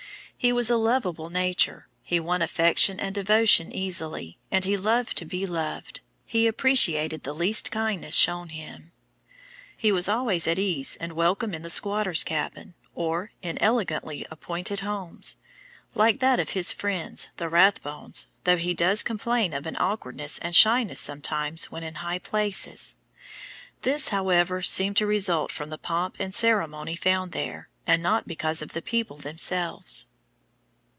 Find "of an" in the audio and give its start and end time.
19.53-19.77